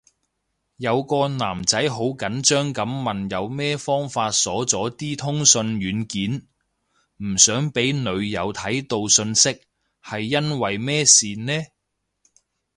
[0.77, 6.47] 有個男仔好緊張噉問有咩方法鎖咗啲通訊軟件，
[7.17, 9.61] 唔想俾女友睇到訊息，
[10.03, 11.53] 係因為咩事呢？